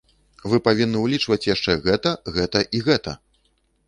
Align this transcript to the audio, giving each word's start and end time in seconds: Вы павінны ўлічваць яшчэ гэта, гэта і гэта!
Вы 0.53 0.59
павінны 0.67 0.97
ўлічваць 1.01 1.47
яшчэ 1.49 1.75
гэта, 1.87 2.13
гэта 2.39 2.63
і 2.79 2.81
гэта! 2.89 3.15